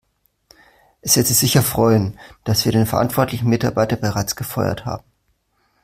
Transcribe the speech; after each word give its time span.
Es 1.01 1.15
wird 1.15 1.27
Sie 1.27 1.35
sicher 1.35 1.61
freuen, 1.61 2.17
dass 2.43 2.65
wir 2.65 2.71
den 2.71 2.87
verantwortlichen 2.87 3.47
Mitarbeiter 3.47 3.97
bereits 3.97 4.35
gefeuert 4.35 4.83
haben. 4.83 5.03